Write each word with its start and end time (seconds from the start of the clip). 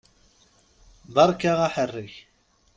Beṛka 1.13 1.53
aḥerrek! 1.67 2.13